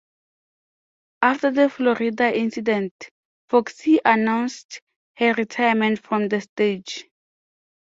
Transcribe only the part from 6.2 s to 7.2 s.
the stage.